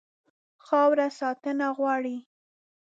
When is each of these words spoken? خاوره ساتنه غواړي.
خاوره 0.65 1.07
ساتنه 1.19 1.67
غواړي. 1.77 2.17